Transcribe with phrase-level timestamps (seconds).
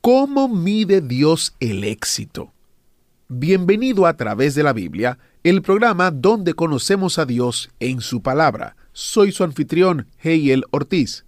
[0.00, 2.52] ¿Cómo mide Dios el éxito?
[3.28, 8.76] Bienvenido a través de la Biblia, el programa donde conocemos a Dios en su palabra.
[8.92, 11.24] Soy su anfitrión, Heiel Ortiz.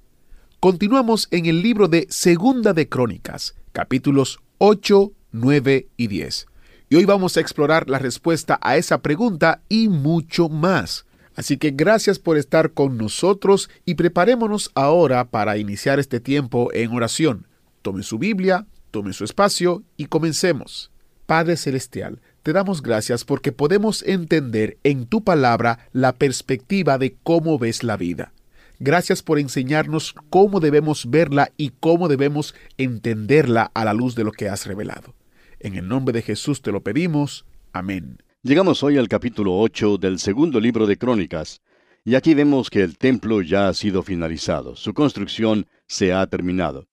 [0.60, 6.46] Continuamos en el libro de Segunda de Crónicas, capítulos 8, 9 y 10.
[6.90, 11.06] Y hoy vamos a explorar la respuesta a esa pregunta y mucho más.
[11.34, 16.92] Así que gracias por estar con nosotros y preparémonos ahora para iniciar este tiempo en
[16.92, 17.49] oración.
[17.82, 20.90] Tome su Biblia, tome su espacio y comencemos.
[21.24, 27.58] Padre Celestial, te damos gracias porque podemos entender en tu palabra la perspectiva de cómo
[27.58, 28.32] ves la vida.
[28.80, 34.32] Gracias por enseñarnos cómo debemos verla y cómo debemos entenderla a la luz de lo
[34.32, 35.14] que has revelado.
[35.58, 37.46] En el nombre de Jesús te lo pedimos.
[37.72, 38.18] Amén.
[38.42, 41.60] Llegamos hoy al capítulo 8 del segundo libro de Crónicas,
[42.04, 46.88] y aquí vemos que el templo ya ha sido finalizado, su construcción se ha terminado.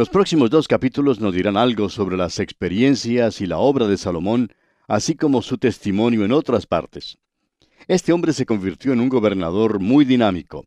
[0.00, 4.50] Los próximos dos capítulos nos dirán algo sobre las experiencias y la obra de Salomón,
[4.88, 7.18] así como su testimonio en otras partes.
[7.86, 10.64] Este hombre se convirtió en un gobernador muy dinámico.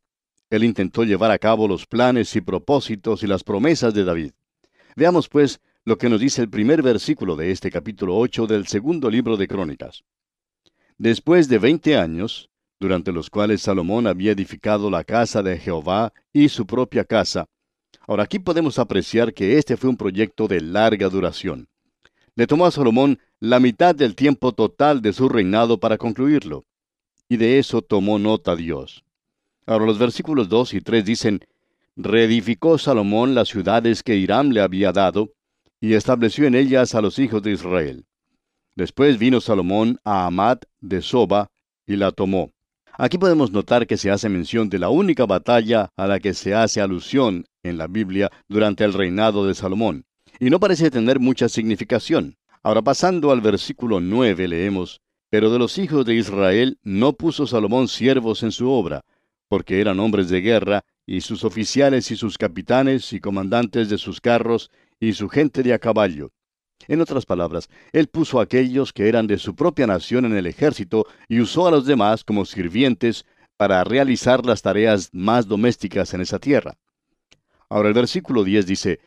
[0.52, 4.34] Él intentó llevar a cabo los planes y propósitos y las promesas de David.
[4.96, 9.10] Veamos, pues, lo que nos dice el primer versículo de este capítulo 8 del segundo
[9.10, 10.04] libro de Crónicas.
[11.00, 16.50] Después de veinte años, durante los cuales Salomón había edificado la casa de Jehová y
[16.50, 17.50] su propia casa,
[18.08, 21.68] ahora aquí podemos apreciar que este fue un proyecto de larga duración.
[22.36, 26.64] Le tomó a Salomón la mitad del tiempo total de su reinado para concluirlo,
[27.30, 29.04] y de eso tomó nota Dios.
[29.66, 31.46] Ahora los versículos 2 y 3 dicen,
[31.96, 35.32] Reedificó Salomón las ciudades que Hiram le había dado,
[35.80, 38.06] y estableció en ellas a los hijos de Israel.
[38.76, 41.52] Después vino Salomón a Amat de Soba
[41.86, 42.52] y la tomó.
[42.96, 46.54] Aquí podemos notar que se hace mención de la única batalla a la que se
[46.54, 50.06] hace alusión en la Biblia durante el reinado de Salomón,
[50.40, 52.36] y no parece tener mucha significación.
[52.62, 55.02] Ahora pasando al versículo 9 leemos,
[55.32, 59.02] Pero de los hijos de Israel no puso Salomón siervos en su obra,
[59.48, 64.22] porque eran hombres de guerra, y sus oficiales y sus capitanes y comandantes de sus
[64.22, 66.30] carros y su gente de a caballo.
[66.88, 70.48] En otras palabras, él puso a aquellos que eran de su propia nación en el
[70.48, 73.26] ejército y usó a los demás como sirvientes
[73.58, 76.78] para realizar las tareas más domésticas en esa tierra.
[77.70, 79.00] Ahora el versículo 10 dice,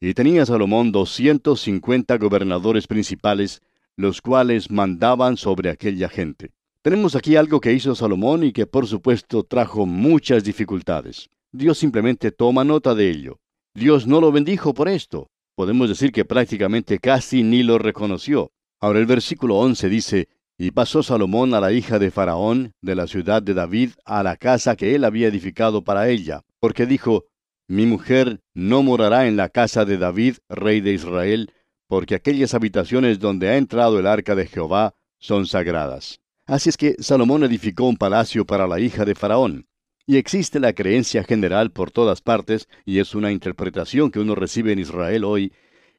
[0.00, 3.62] Y tenía Salomón doscientos cincuenta gobernadores principales,
[3.96, 6.52] los cuales mandaban sobre aquella gente.
[6.82, 11.30] Tenemos aquí algo que hizo Salomón y que por supuesto trajo muchas dificultades.
[11.50, 13.40] Dios simplemente toma nota de ello.
[13.74, 15.28] Dios no lo bendijo por esto.
[15.56, 18.52] Podemos decir que prácticamente casi ni lo reconoció.
[18.78, 20.28] Ahora el versículo 11 dice,
[20.58, 24.36] Y pasó Salomón a la hija de Faraón, de la ciudad de David, a la
[24.36, 27.24] casa que él había edificado para ella, porque dijo,
[27.68, 31.50] Mi mujer no morará en la casa de David, rey de Israel,
[31.88, 36.20] porque aquellas habitaciones donde ha entrado el arca de Jehová son sagradas.
[36.44, 39.66] Así es que Salomón edificó un palacio para la hija de Faraón.
[40.08, 44.70] Y existe la creencia general por todas partes, y es una interpretación que uno recibe
[44.70, 45.52] en Israel hoy,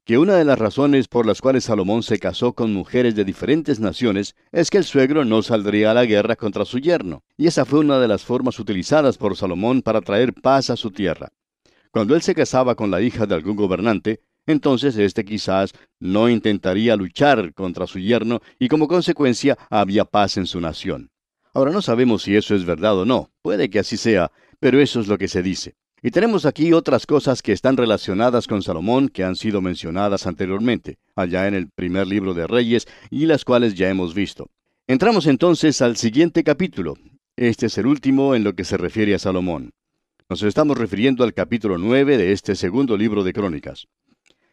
[0.05, 3.81] que una de las razones por las cuales Salomón se casó con mujeres de diferentes
[3.81, 7.23] naciones es que el suegro no saldría a la guerra contra su yerno.
[7.35, 10.91] Y esa fue una de las formas utilizadas por Salomón para traer paz a su
[10.91, 11.33] tierra.
[11.91, 16.95] Cuando él se casaba con la hija de algún gobernante, entonces éste quizás no intentaría
[16.95, 21.11] luchar contra su yerno y como consecuencia había paz en su nación.
[21.57, 24.99] Ahora no sabemos si eso es verdad o no, puede que así sea, pero eso
[24.99, 25.73] es lo que se dice.
[26.03, 30.99] Y tenemos aquí otras cosas que están relacionadas con Salomón que han sido mencionadas anteriormente,
[31.15, 34.51] allá en el primer libro de Reyes, y las cuales ya hemos visto.
[34.85, 36.93] Entramos entonces al siguiente capítulo.
[37.35, 39.71] Este es el último en lo que se refiere a Salomón.
[40.29, 43.87] Nos estamos refiriendo al capítulo 9 de este segundo libro de Crónicas.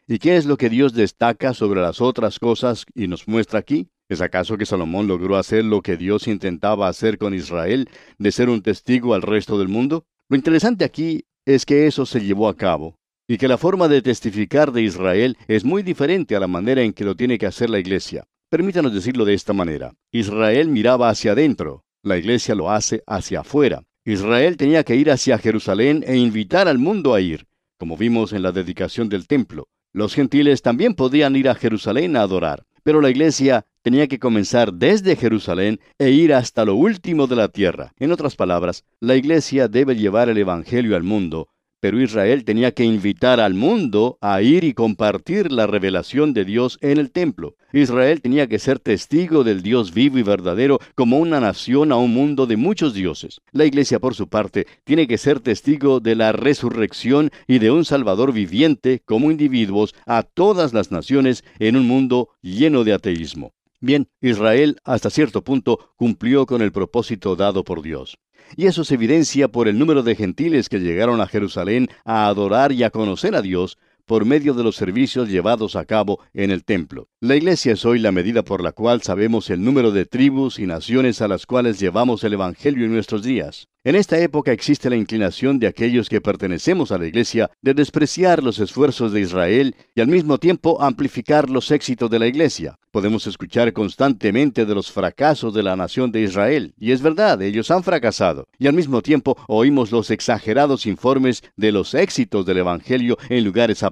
[0.06, 3.90] ¿Y qué es lo que Dios destaca sobre las otras cosas y nos muestra aquí?
[4.08, 8.50] ¿Es acaso que Salomón logró hacer lo que Dios intentaba hacer con Israel, de ser
[8.50, 10.04] un testigo al resto del mundo?
[10.28, 14.02] Lo interesante aquí es que eso se llevó a cabo, y que la forma de
[14.02, 17.70] testificar de Israel es muy diferente a la manera en que lo tiene que hacer
[17.70, 18.24] la iglesia.
[18.50, 19.94] Permítanos decirlo de esta manera.
[20.12, 23.84] Israel miraba hacia adentro, la iglesia lo hace hacia afuera.
[24.04, 27.46] Israel tenía que ir hacia Jerusalén e invitar al mundo a ir,
[27.78, 29.68] como vimos en la dedicación del templo.
[29.94, 34.72] Los gentiles también podían ir a Jerusalén a adorar, pero la iglesia tenía que comenzar
[34.72, 37.92] desde Jerusalén e ir hasta lo último de la tierra.
[37.98, 41.48] En otras palabras, la iglesia debe llevar el Evangelio al mundo,
[41.84, 46.78] pero Israel tenía que invitar al mundo a ir y compartir la revelación de Dios
[46.80, 47.56] en el templo.
[47.74, 52.14] Israel tenía que ser testigo del Dios vivo y verdadero como una nación a un
[52.14, 53.42] mundo de muchos dioses.
[53.52, 57.84] La iglesia, por su parte, tiene que ser testigo de la resurrección y de un
[57.84, 63.52] Salvador viviente como individuos a todas las naciones en un mundo lleno de ateísmo.
[63.82, 68.16] Bien, Israel hasta cierto punto cumplió con el propósito dado por Dios.
[68.56, 72.72] Y eso se evidencia por el número de gentiles que llegaron a Jerusalén a adorar
[72.72, 76.64] y a conocer a Dios por medio de los servicios llevados a cabo en el
[76.64, 77.08] templo.
[77.20, 80.66] La iglesia es hoy la medida por la cual sabemos el número de tribus y
[80.66, 83.68] naciones a las cuales llevamos el Evangelio en nuestros días.
[83.86, 88.42] En esta época existe la inclinación de aquellos que pertenecemos a la iglesia de despreciar
[88.42, 92.78] los esfuerzos de Israel y al mismo tiempo amplificar los éxitos de la iglesia.
[92.90, 97.70] Podemos escuchar constantemente de los fracasos de la nación de Israel, y es verdad, ellos
[97.70, 103.18] han fracasado, y al mismo tiempo oímos los exagerados informes de los éxitos del Evangelio
[103.28, 103.82] en lugares.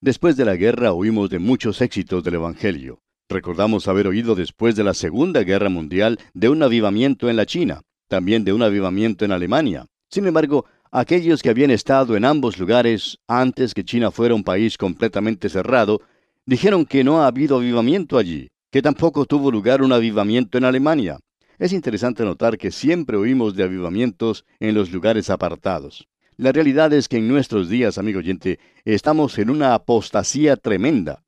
[0.00, 3.00] Después de la guerra oímos de muchos éxitos del Evangelio.
[3.28, 7.80] Recordamos haber oído después de la Segunda Guerra Mundial de un avivamiento en la China,
[8.08, 9.86] también de un avivamiento en Alemania.
[10.10, 14.76] Sin embargo, aquellos que habían estado en ambos lugares antes que China fuera un país
[14.76, 16.02] completamente cerrado,
[16.44, 21.18] dijeron que no ha habido avivamiento allí, que tampoco tuvo lugar un avivamiento en Alemania.
[21.58, 26.08] Es interesante notar que siempre oímos de avivamientos en los lugares apartados.
[26.36, 31.22] La realidad es que en nuestros días, amigo oyente, estamos en una apostasía tremenda.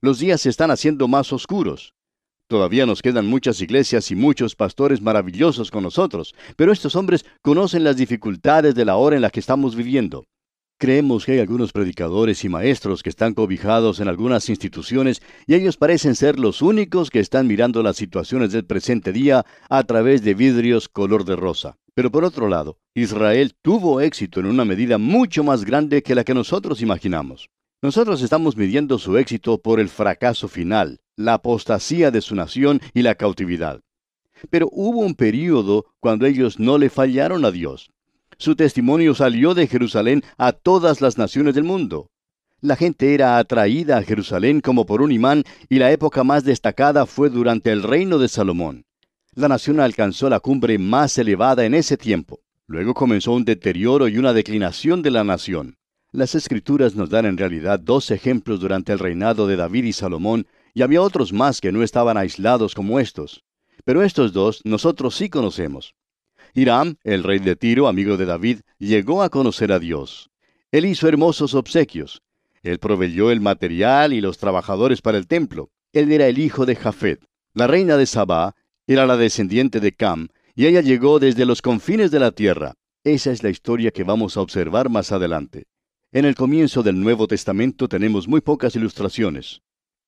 [0.00, 1.94] Los días se están haciendo más oscuros.
[2.46, 7.84] Todavía nos quedan muchas iglesias y muchos pastores maravillosos con nosotros, pero estos hombres conocen
[7.84, 10.24] las dificultades de la hora en la que estamos viviendo.
[10.78, 15.76] Creemos que hay algunos predicadores y maestros que están cobijados en algunas instituciones y ellos
[15.76, 20.32] parecen ser los únicos que están mirando las situaciones del presente día a través de
[20.32, 21.76] vidrios color de rosa.
[21.98, 26.22] Pero por otro lado, Israel tuvo éxito en una medida mucho más grande que la
[26.22, 27.50] que nosotros imaginamos.
[27.82, 33.02] Nosotros estamos midiendo su éxito por el fracaso final, la apostasía de su nación y
[33.02, 33.80] la cautividad.
[34.48, 37.90] Pero hubo un período cuando ellos no le fallaron a Dios.
[38.36, 42.12] Su testimonio salió de Jerusalén a todas las naciones del mundo.
[42.60, 47.06] La gente era atraída a Jerusalén como por un imán y la época más destacada
[47.06, 48.84] fue durante el reino de Salomón
[49.38, 52.40] la nación alcanzó la cumbre más elevada en ese tiempo.
[52.66, 55.76] Luego comenzó un deterioro y una declinación de la nación.
[56.10, 60.48] Las escrituras nos dan en realidad dos ejemplos durante el reinado de David y Salomón,
[60.74, 63.44] y había otros más que no estaban aislados como estos.
[63.84, 65.94] Pero estos dos nosotros sí conocemos.
[66.52, 70.30] Hiram, el rey de Tiro, amigo de David, llegó a conocer a Dios.
[70.72, 72.22] Él hizo hermosos obsequios.
[72.64, 75.70] Él proveyó el material y los trabajadores para el templo.
[75.92, 77.20] Él era el hijo de Jafet.
[77.54, 78.54] La reina de Sabá
[78.88, 82.74] era la descendiente de Cam, y ella llegó desde los confines de la tierra.
[83.04, 85.66] Esa es la historia que vamos a observar más adelante.
[86.10, 89.60] En el comienzo del Nuevo Testamento tenemos muy pocas ilustraciones.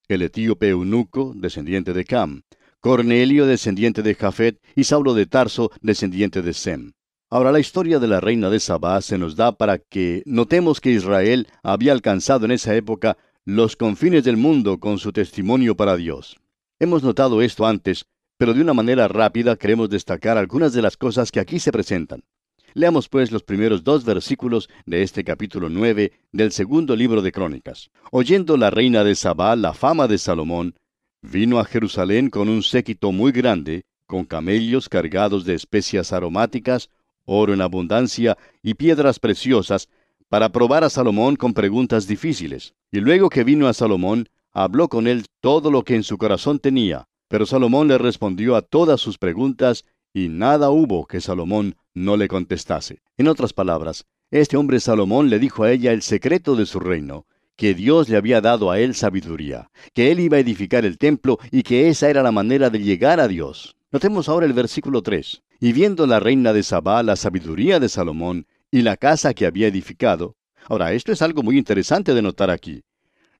[0.08, 2.42] El etíope eunuco, descendiente de Cam,
[2.80, 6.92] Cornelio, descendiente de Jafet, y Saulo de Tarso, descendiente de Sem.
[7.28, 10.90] Ahora la historia de la reina de Sabá se nos da para que notemos que
[10.90, 16.40] Israel había alcanzado en esa época los confines del mundo con su testimonio para Dios.
[16.78, 18.06] Hemos notado esto antes,
[18.40, 22.24] pero de una manera rápida queremos destacar algunas de las cosas que aquí se presentan.
[22.72, 27.90] Leamos pues los primeros dos versículos de este capítulo 9 del segundo libro de Crónicas.
[28.10, 30.74] Oyendo la reina de Sabá la fama de Salomón,
[31.20, 36.88] vino a Jerusalén con un séquito muy grande, con camellos cargados de especias aromáticas,
[37.26, 39.90] oro en abundancia y piedras preciosas,
[40.30, 42.72] para probar a Salomón con preguntas difíciles.
[42.90, 46.58] Y luego que vino a Salomón, habló con él todo lo que en su corazón
[46.58, 52.16] tenía, pero Salomón le respondió a todas sus preguntas y nada hubo que Salomón no
[52.16, 53.02] le contestase.
[53.16, 57.26] En otras palabras, este hombre Salomón le dijo a ella el secreto de su reino,
[57.54, 61.38] que Dios le había dado a él sabiduría, que él iba a edificar el templo
[61.52, 63.76] y que esa era la manera de llegar a Dios.
[63.92, 65.42] Notemos ahora el versículo 3.
[65.60, 69.68] Y viendo la reina de Sabá la sabiduría de Salomón y la casa que había
[69.68, 70.34] edificado.
[70.68, 72.82] Ahora, esto es algo muy interesante de notar aquí.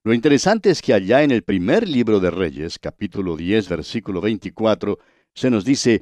[0.03, 4.97] Lo interesante es que allá en el primer libro de Reyes, capítulo 10, versículo 24,
[5.35, 6.01] se nos dice,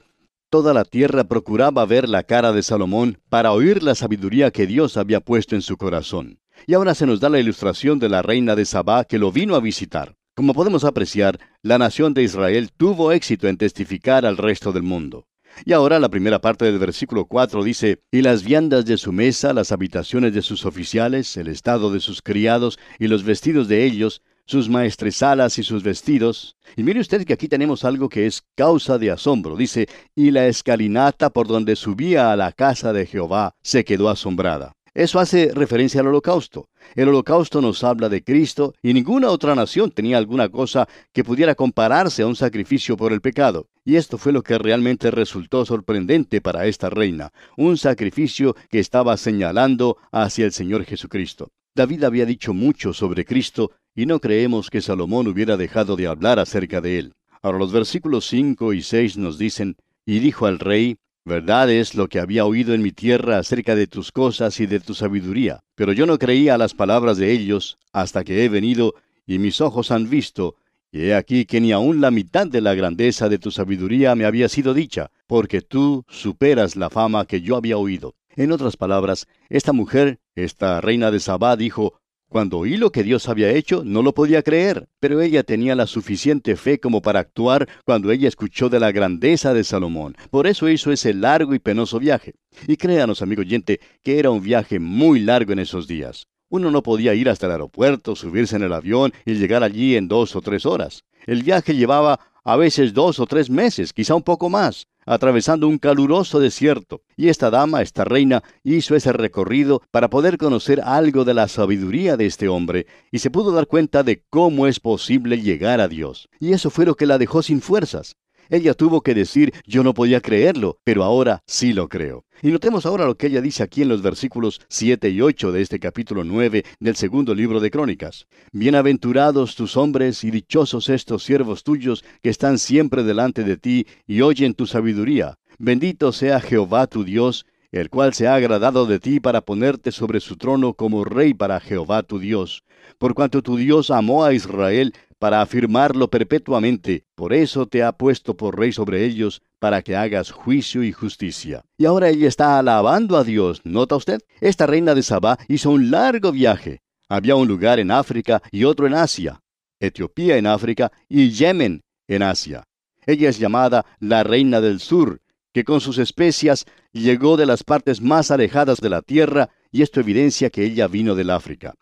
[0.50, 4.96] Toda la tierra procuraba ver la cara de Salomón para oír la sabiduría que Dios
[4.96, 6.40] había puesto en su corazón.
[6.66, 9.56] Y ahora se nos da la ilustración de la reina de Sabá que lo vino
[9.56, 10.16] a visitar.
[10.34, 15.28] Como podemos apreciar, la nación de Israel tuvo éxito en testificar al resto del mundo.
[15.66, 19.54] Y ahora la primera parte del versículo 4 dice, y las viandas de su mesa,
[19.54, 24.22] las habitaciones de sus oficiales, el estado de sus criados y los vestidos de ellos,
[24.50, 26.58] sus maestresalas y sus vestidos.
[26.76, 29.56] Y mire usted que aquí tenemos algo que es causa de asombro.
[29.56, 34.74] Dice, y la escalinata por donde subía a la casa de Jehová se quedó asombrada.
[34.94, 36.70] Eso hace referencia al holocausto.
[36.96, 41.56] El holocausto nos habla de Cristo y ninguna otra nación tenía alguna cosa que pudiera
[41.56, 43.68] compararse a un sacrificio por el pecado.
[43.86, 49.18] Y esto fue lo que realmente resultó sorprendente para esta reina, un sacrificio que estaba
[49.18, 51.52] señalando hacia el Señor Jesucristo.
[51.76, 56.40] David había dicho mucho sobre Cristo y no creemos que Salomón hubiera dejado de hablar
[56.40, 57.14] acerca de él.
[57.42, 62.08] Ahora los versículos 5 y 6 nos dicen, y dijo al rey, Verdad es lo
[62.08, 65.92] que había oído en mi tierra acerca de tus cosas y de tu sabiduría, pero
[65.94, 68.96] yo no creía las palabras de ellos hasta que he venido
[69.26, 70.56] y mis ojos han visto,
[70.92, 74.26] y he aquí que ni aun la mitad de la grandeza de tu sabiduría me
[74.26, 78.16] había sido dicha, porque tú superas la fama que yo había oído.
[78.36, 82.00] En otras palabras, esta mujer, esta reina de Sabá, dijo,
[82.30, 85.88] cuando oí lo que Dios había hecho, no lo podía creer, pero ella tenía la
[85.88, 90.16] suficiente fe como para actuar cuando ella escuchó de la grandeza de Salomón.
[90.30, 92.36] Por eso hizo ese largo y penoso viaje.
[92.68, 96.28] Y créanos, amigo oyente, que era un viaje muy largo en esos días.
[96.50, 100.08] Uno no podía ir hasta el aeropuerto, subirse en el avión y llegar allí en
[100.08, 101.04] dos o tres horas.
[101.26, 102.20] El viaje llevaba
[102.52, 107.30] a veces dos o tres meses, quizá un poco más atravesando un caluroso desierto, y
[107.30, 112.28] esta dama, esta reina, hizo ese recorrido para poder conocer algo de la sabiduría de
[112.28, 116.30] este hombre, y se pudo dar cuenta de cómo es posible llegar a Dios.
[116.40, 118.18] Y eso fue lo que la dejó sin fuerzas.
[118.52, 122.26] Ella tuvo que decir, yo no podía creerlo, pero ahora sí lo creo.
[122.42, 125.62] Y notemos ahora lo que ella dice aquí en los versículos 7 y 8 de
[125.62, 128.26] este capítulo 9 del segundo libro de Crónicas.
[128.52, 134.22] Bienaventurados tus hombres y dichosos estos siervos tuyos que están siempre delante de ti y
[134.22, 135.38] oyen tu sabiduría.
[135.60, 140.22] Bendito sea Jehová tu Dios, el cual se ha agradado de ti para ponerte sobre
[140.22, 142.64] su trono como rey para Jehová tu Dios.
[142.98, 147.04] Por cuanto tu Dios amó a Israel, para afirmarlo perpetuamente.
[147.16, 151.64] Por eso te ha puesto por rey sobre ellos, para que hagas juicio y justicia.
[151.78, 154.22] Y ahora ella está alabando a Dios, ¿nota usted?
[154.40, 156.82] Esta reina de Sabá hizo un largo viaje.
[157.10, 159.42] Había un lugar en África y otro en Asia.
[159.80, 162.64] Etiopía en África y Yemen en Asia.
[163.06, 165.22] Ella es llamada la reina del sur,
[165.54, 170.00] que con sus especias llegó de las partes más alejadas de la tierra, y esto
[170.00, 171.76] evidencia que ella vino del África.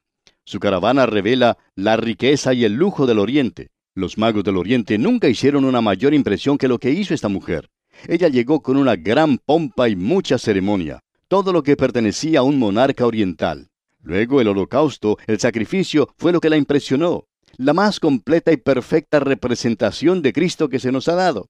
[0.48, 3.72] Su caravana revela la riqueza y el lujo del Oriente.
[3.94, 7.70] Los magos del Oriente nunca hicieron una mayor impresión que lo que hizo esta mujer.
[8.08, 12.60] Ella llegó con una gran pompa y mucha ceremonia, todo lo que pertenecía a un
[12.60, 13.68] monarca oriental.
[14.02, 17.26] Luego el holocausto, el sacrificio, fue lo que la impresionó,
[17.58, 21.50] la más completa y perfecta representación de Cristo que se nos ha dado.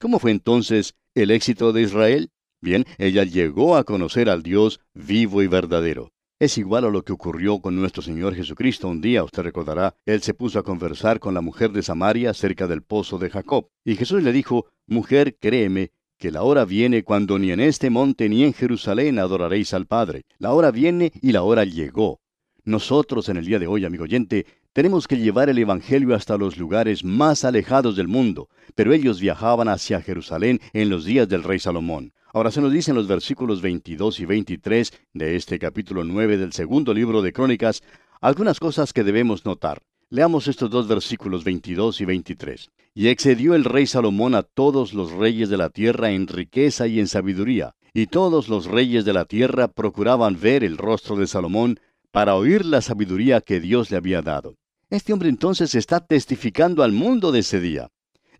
[0.00, 2.30] ¿Cómo fue entonces el éxito de Israel?
[2.60, 6.10] Bien, ella llegó a conocer al Dios vivo y verdadero.
[6.40, 10.22] Es igual a lo que ocurrió con nuestro Señor Jesucristo un día, usted recordará, Él
[10.22, 13.70] se puso a conversar con la mujer de Samaria cerca del pozo de Jacob.
[13.84, 18.28] Y Jesús le dijo, Mujer, créeme, que la hora viene cuando ni en este monte
[18.28, 20.26] ni en Jerusalén adoraréis al Padre.
[20.38, 22.20] La hora viene y la hora llegó.
[22.62, 26.56] Nosotros en el día de hoy, amigo oyente, tenemos que llevar el Evangelio hasta los
[26.56, 31.58] lugares más alejados del mundo, pero ellos viajaban hacia Jerusalén en los días del rey
[31.58, 32.12] Salomón.
[32.38, 36.94] Ahora se nos dicen los versículos 22 y 23 de este capítulo 9 del segundo
[36.94, 37.82] libro de Crónicas
[38.20, 39.82] algunas cosas que debemos notar.
[40.08, 42.70] Leamos estos dos versículos 22 y 23.
[42.94, 47.00] Y excedió el rey Salomón a todos los reyes de la tierra en riqueza y
[47.00, 51.80] en sabiduría, y todos los reyes de la tierra procuraban ver el rostro de Salomón
[52.12, 54.54] para oír la sabiduría que Dios le había dado.
[54.90, 57.88] Este hombre entonces está testificando al mundo de ese día.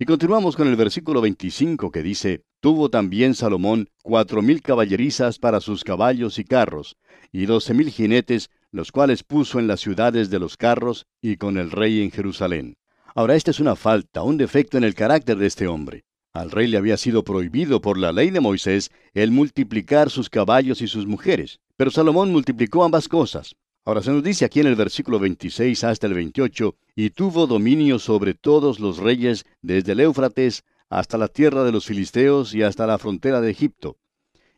[0.00, 5.60] Y continuamos con el versículo 25 que dice, Tuvo también Salomón cuatro mil caballerizas para
[5.60, 6.96] sus caballos y carros,
[7.32, 11.58] y doce mil jinetes, los cuales puso en las ciudades de los carros y con
[11.58, 12.76] el rey en Jerusalén.
[13.16, 16.04] Ahora esta es una falta, un defecto en el carácter de este hombre.
[16.32, 20.80] Al rey le había sido prohibido por la ley de Moisés el multiplicar sus caballos
[20.80, 23.56] y sus mujeres, pero Salomón multiplicó ambas cosas.
[23.88, 27.98] Ahora se nos dice aquí en el versículo 26 hasta el 28, y tuvo dominio
[27.98, 32.86] sobre todos los reyes desde el Éufrates hasta la tierra de los filisteos y hasta
[32.86, 33.96] la frontera de Egipto.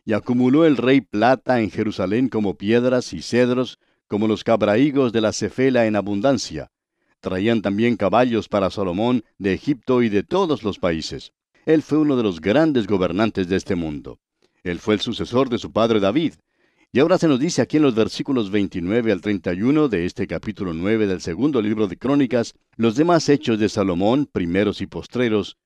[0.04, 5.20] Y acumuló el rey plata en Jerusalén como piedras y cedros, como los cabraigos de
[5.20, 6.72] la cefela en abundancia.
[7.20, 11.34] Traían también caballos para Salomón de Egipto y de todos los países.
[11.66, 14.18] Él fue uno de los grandes gobernantes de este mundo.
[14.64, 16.34] Él fue el sucesor de su padre David,
[16.92, 20.74] y ahora se nos dice aquí en los versículos 29 al 31 de este capítulo
[20.74, 25.56] 9 del segundo libro de Crónicas, los demás hechos de Salomón, primeros y postreros,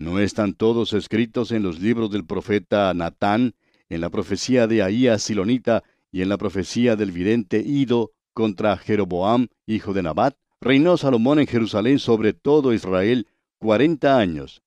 [0.00, 3.54] ¿No están todos escritos en los libros del profeta Natán,
[3.88, 9.46] en la profecía de Ahías Silonita y en la profecía del vidente Ido contra Jeroboam,
[9.66, 10.34] hijo de Nabat?
[10.60, 14.64] Reinó Salomón en Jerusalén sobre todo Israel cuarenta años.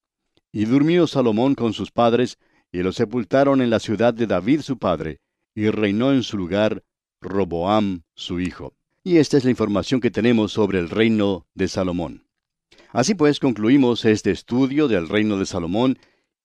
[0.54, 2.38] Y durmió Salomón con sus padres,
[2.72, 5.20] y lo sepultaron en la ciudad de David su padre,
[5.56, 6.84] y reinó en su lugar
[7.22, 8.76] Roboam su hijo.
[9.04, 12.26] Y esta es la información que tenemos sobre el reino de Salomón.
[12.92, 15.98] Así pues, concluimos este estudio del reino de Salomón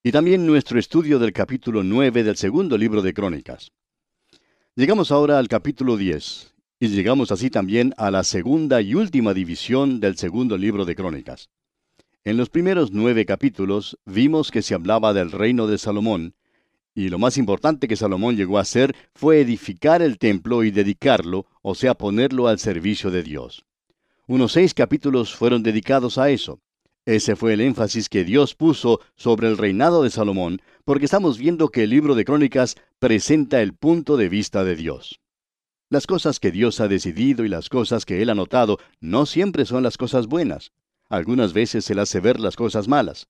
[0.03, 3.71] y también nuestro estudio del capítulo 9 del segundo libro de Crónicas.
[4.75, 9.99] Llegamos ahora al capítulo 10 y llegamos así también a la segunda y última división
[9.99, 11.49] del segundo libro de Crónicas.
[12.23, 16.35] En los primeros nueve capítulos vimos que se hablaba del reino de Salomón,
[16.93, 21.45] y lo más importante que Salomón llegó a hacer fue edificar el templo y dedicarlo,
[21.61, 23.65] o sea, ponerlo al servicio de Dios.
[24.27, 26.59] Unos seis capítulos fueron dedicados a eso.
[27.05, 31.69] Ese fue el énfasis que Dios puso sobre el reinado de Salomón, porque estamos viendo
[31.69, 35.19] que el libro de Crónicas presenta el punto de vista de Dios.
[35.89, 39.65] Las cosas que Dios ha decidido y las cosas que Él ha notado no siempre
[39.65, 40.71] son las cosas buenas.
[41.09, 43.27] Algunas veces se le hace ver las cosas malas.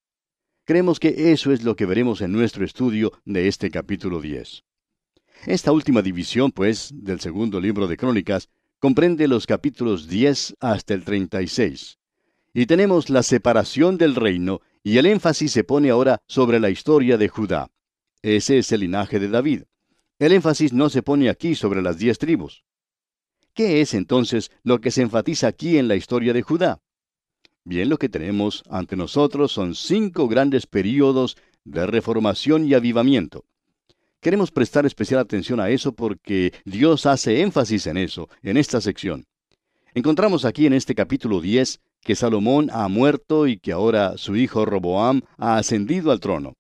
[0.64, 4.64] Creemos que eso es lo que veremos en nuestro estudio de este capítulo 10.
[5.48, 8.48] Esta última división, pues, del segundo libro de Crónicas,
[8.80, 11.98] comprende los capítulos 10 hasta el 36.
[12.54, 17.18] Y tenemos la separación del reino y el énfasis se pone ahora sobre la historia
[17.18, 17.72] de Judá.
[18.22, 19.64] Ese es el linaje de David.
[20.20, 22.64] El énfasis no se pone aquí sobre las diez tribus.
[23.56, 26.82] ¿Qué es entonces lo que se enfatiza aquí en la historia de Judá?
[27.64, 33.46] Bien, lo que tenemos ante nosotros son cinco grandes períodos de reformación y avivamiento.
[34.20, 39.26] Queremos prestar especial atención a eso porque Dios hace énfasis en eso, en esta sección.
[39.94, 44.66] Encontramos aquí en este capítulo 10 que Salomón ha muerto y que ahora su hijo
[44.66, 46.54] Roboam ha ascendido al trono.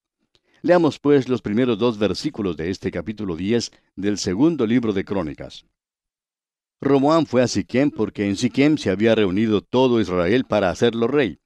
[0.61, 5.65] Leamos pues los primeros dos versículos de este capítulo 10 del segundo libro de Crónicas.
[6.83, 11.37] Roboam fue a Siquem porque en Siquem se había reunido todo Israel para hacerlo rey.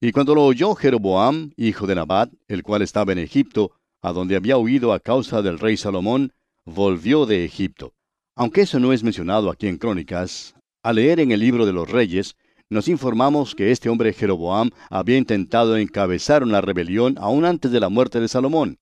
[0.00, 4.36] Y cuando lo oyó Jeroboam, hijo de Nabat, el cual estaba en Egipto, a donde
[4.36, 6.32] había huido a causa del rey Salomón,
[6.64, 7.94] volvió de Egipto.
[8.36, 11.90] Aunque eso no es mencionado aquí en Crónicas, al leer en el libro de los
[11.90, 12.36] reyes,
[12.70, 17.88] nos informamos que este hombre Jeroboam había intentado encabezar una rebelión aún antes de la
[17.88, 18.78] muerte de Salomón.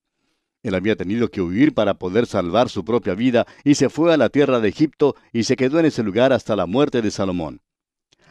[0.65, 4.17] Él había tenido que huir para poder salvar su propia vida y se fue a
[4.17, 7.61] la tierra de Egipto y se quedó en ese lugar hasta la muerte de Salomón.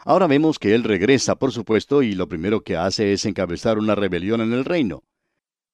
[0.03, 3.93] Ahora vemos que él regresa, por supuesto, y lo primero que hace es encabezar una
[3.93, 5.03] rebelión en el reino.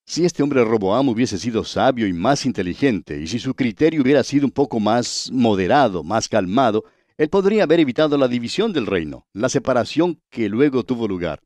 [0.05, 4.23] Si este hombre Roboam hubiese sido sabio y más inteligente, y si su criterio hubiera
[4.23, 6.83] sido un poco más moderado, más calmado,
[7.17, 11.41] él podría haber evitado la división del reino, la separación que luego tuvo lugar.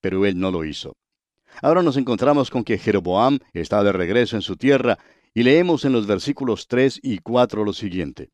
[0.00, 0.94] Pero él no lo hizo.
[1.60, 4.98] Ahora nos encontramos con que Jeroboam está de regreso en su tierra,
[5.34, 8.30] y leemos en los versículos 3 y 4 lo siguiente.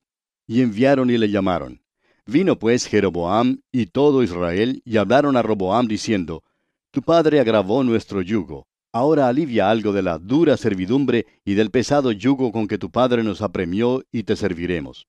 [0.46, 1.82] Y enviaron y le llamaron.
[2.26, 6.42] Vino pues Jeroboam y todo Israel, y hablaron a Roboam diciendo,
[6.90, 12.10] Tu padre agravó nuestro yugo, Ahora alivia algo de la dura servidumbre y del pesado
[12.10, 15.06] yugo con que tu padre nos apremió y te serviremos.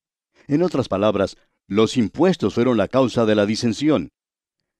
[0.47, 4.11] En otras palabras, los impuestos fueron la causa de la disensión.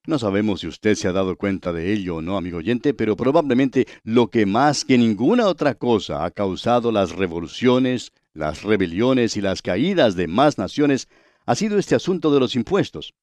[0.10, 3.16] No sabemos si usted se ha dado cuenta de ello o no, amigo oyente, pero
[3.16, 9.42] probablemente lo que más que ninguna otra cosa ha causado las revoluciones, las rebeliones y
[9.42, 11.08] las caídas de más naciones
[11.46, 13.14] ha sido este asunto de los impuestos.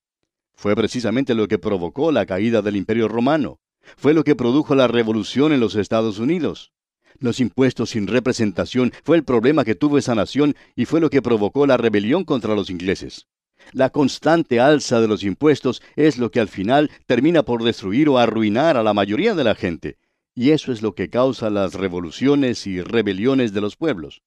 [0.54, 3.58] Fue precisamente lo que provocó la caída del Imperio Romano.
[3.96, 6.72] Fue lo que produjo la revolución en los Estados Unidos.
[7.18, 11.20] Los impuestos sin representación fue el problema que tuvo esa nación y fue lo que
[11.20, 13.26] provocó la rebelión contra los ingleses.
[13.72, 18.18] La constante alza de los impuestos es lo que al final termina por destruir o
[18.18, 19.98] arruinar a la mayoría de la gente,
[20.34, 24.22] y eso es lo que causa las revoluciones y rebeliones de los pueblos.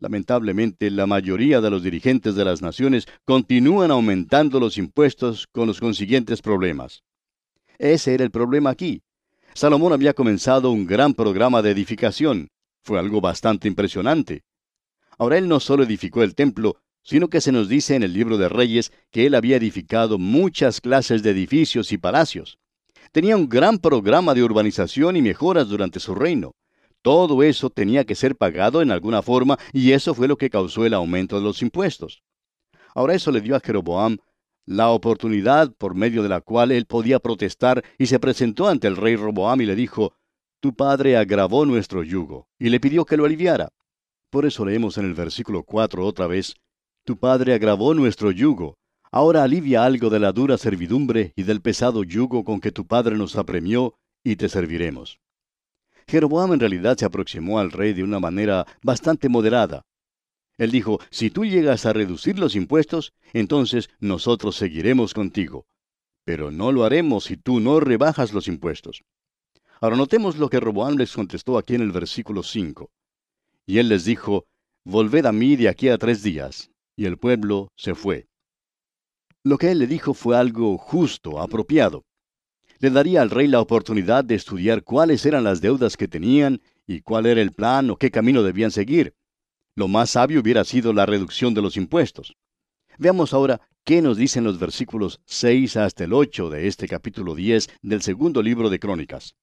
[0.00, 5.80] Lamentablemente, la mayoría de los dirigentes de las naciones continúan aumentando los impuestos con los
[5.80, 7.02] consiguientes problemas.
[7.78, 9.02] Ese era el problema aquí.
[9.54, 12.48] Salomón había comenzado un gran programa de edificación.
[12.84, 14.44] Fue algo bastante impresionante.
[15.18, 18.38] Ahora él no solo edificó el templo, sino que se nos dice en el libro
[18.38, 22.58] de Reyes que él había edificado muchas clases de edificios y palacios.
[23.12, 26.52] Tenía un gran programa de urbanización y mejoras durante su reino.
[27.02, 30.84] Todo eso tenía que ser pagado en alguna forma y eso fue lo que causó
[30.84, 32.22] el aumento de los impuestos.
[32.94, 34.18] Ahora eso le dio a Jeroboam
[34.68, 38.96] la oportunidad por medio de la cual él podía protestar y se presentó ante el
[38.96, 40.12] rey Roboam y le dijo,
[40.60, 43.70] Tu padre agravó nuestro yugo, y le pidió que lo aliviara.
[44.28, 46.54] Por eso leemos en el versículo 4 otra vez,
[47.08, 48.76] Tu padre agravó nuestro yugo,
[49.10, 53.16] ahora alivia algo de la dura servidumbre y del pesado yugo con que tu padre
[53.16, 55.18] nos apremió, y te serviremos.
[56.06, 59.86] Jeroboam en realidad se aproximó al rey de una manera bastante moderada.
[60.58, 65.64] Él dijo, si tú llegas a reducir los impuestos, entonces nosotros seguiremos contigo.
[66.26, 69.02] Pero no lo haremos si tú no rebajas los impuestos.
[69.80, 72.90] Ahora notemos lo que Roboam les contestó aquí en el versículo 5.
[73.64, 74.44] Y él les dijo,
[74.84, 76.70] Volved a mí de aquí a tres días.
[76.98, 78.26] Y el pueblo se fue.
[79.44, 82.04] Lo que él le dijo fue algo justo, apropiado.
[82.80, 87.02] Le daría al rey la oportunidad de estudiar cuáles eran las deudas que tenían y
[87.02, 89.14] cuál era el plan o qué camino debían seguir.
[89.76, 92.34] Lo más sabio hubiera sido la reducción de los impuestos.
[92.98, 97.68] Veamos ahora qué nos dicen los versículos 6 hasta el 8 de este capítulo 10
[97.80, 99.36] del segundo libro de Crónicas.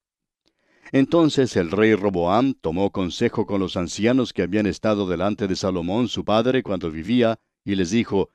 [0.91, 6.07] Entonces el rey Roboam tomó consejo con los ancianos que habían estado delante de Salomón
[6.07, 8.29] su padre cuando vivía, y les dijo,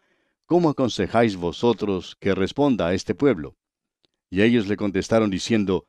[0.46, 3.56] ¿Cómo aconsejáis vosotros que responda a este pueblo?
[4.30, 5.86] Y ellos le contestaron diciendo,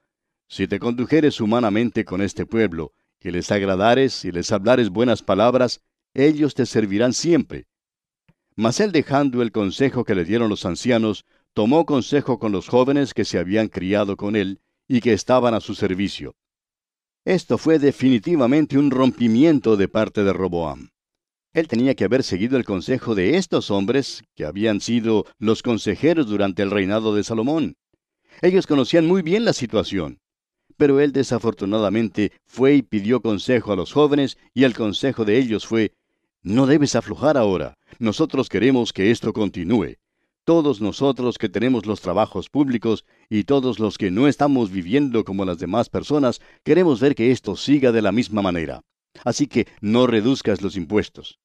[0.47, 5.81] Si te condujeres humanamente con este pueblo, que les agradares y les hablares buenas palabras,
[6.13, 7.67] ellos te servirán siempre.
[8.55, 13.13] Mas él dejando el consejo que le dieron los ancianos, tomó consejo con los jóvenes
[13.13, 16.35] que se habían criado con él y que estaban a su servicio.
[17.25, 20.89] Esto fue definitivamente un rompimiento de parte de Roboam.
[21.53, 26.25] Él tenía que haber seguido el consejo de estos hombres, que habían sido los consejeros
[26.25, 27.75] durante el reinado de Salomón.
[28.41, 30.19] Ellos conocían muy bien la situación.
[30.77, 35.67] Pero él desafortunadamente fue y pidió consejo a los jóvenes, y el consejo de ellos
[35.67, 35.93] fue,
[36.41, 37.77] no debes aflojar ahora.
[37.99, 39.97] Nosotros queremos que esto continúe
[40.43, 45.45] todos nosotros que tenemos los trabajos públicos y todos los que no estamos viviendo como
[45.45, 48.81] las demás personas, queremos ver que esto siga de la misma manera.
[49.23, 51.39] Así que no reduzcas los impuestos.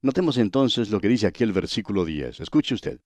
[0.00, 2.40] Notemos entonces lo que dice aquí el versículo 10.
[2.40, 3.00] Escuche usted.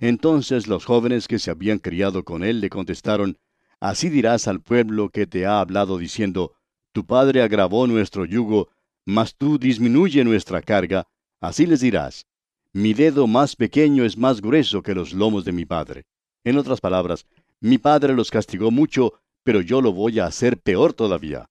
[0.00, 3.38] Entonces los jóvenes que se habían criado con él le contestaron,
[3.80, 6.54] Así dirás al pueblo que te ha hablado diciendo,
[6.92, 8.70] Tu padre agravó nuestro yugo,
[9.04, 11.06] mas tú disminuye nuestra carga.
[11.40, 12.26] Así les dirás,
[12.74, 16.02] mi dedo más pequeño es más grueso que los lomos de mi padre.
[16.42, 17.24] En otras palabras,
[17.60, 21.46] mi padre los castigó mucho, pero yo lo voy a hacer peor todavía.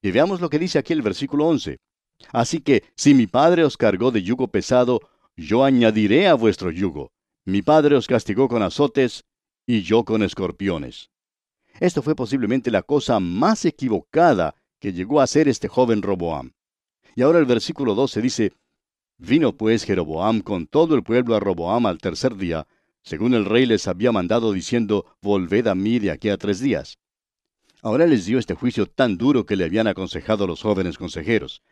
[0.00, 1.76] Y veamos lo que dice aquí el versículo 11.
[2.32, 5.00] Así que, si mi padre os cargó de yugo pesado,
[5.36, 7.12] yo añadiré a vuestro yugo.
[7.44, 9.24] Mi padre os castigó con azotes,
[9.66, 11.10] y yo con escorpiones.
[11.80, 16.52] Esto fue posiblemente la cosa más equivocada que llegó a ser este joven Roboam.
[17.14, 18.52] Y ahora el versículo 12 dice,
[19.24, 22.66] Vino pues Jeroboam con todo el pueblo a Roboam al tercer día,
[23.04, 26.98] según el rey les había mandado diciendo, Volved a mí de aquí a tres días.
[27.82, 31.62] Ahora les dio este juicio tan duro que le habían aconsejado los jóvenes consejeros.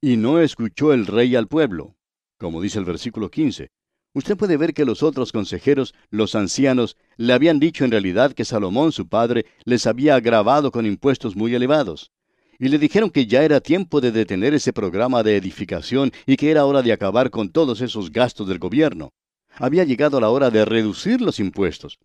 [0.00, 1.94] Y no escuchó el rey al pueblo,
[2.38, 3.70] como dice el versículo 15.
[4.12, 8.44] Usted puede ver que los otros consejeros, los ancianos, le habían dicho en realidad que
[8.44, 12.10] Salomón su padre les había agravado con impuestos muy elevados
[12.58, 16.50] y le dijeron que ya era tiempo de detener ese programa de edificación y que
[16.50, 19.12] era hora de acabar con todos esos gastos del gobierno.
[19.54, 21.98] Había llegado la hora de reducir los impuestos.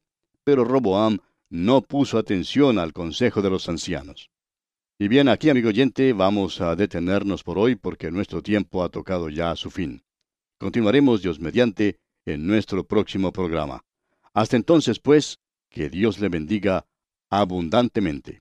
[0.43, 4.29] Pero Roboam no puso atención al consejo de los ancianos.
[4.97, 9.29] Y bien, aquí, amigo oyente, vamos a detenernos por hoy porque nuestro tiempo ha tocado
[9.29, 10.03] ya a su fin.
[10.59, 13.83] Continuaremos, Dios mediante, en nuestro próximo programa.
[14.33, 16.85] Hasta entonces, pues, que Dios le bendiga
[17.29, 18.40] abundantemente.